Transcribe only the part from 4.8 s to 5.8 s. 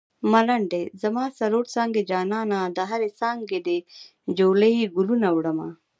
ګلونه وړمه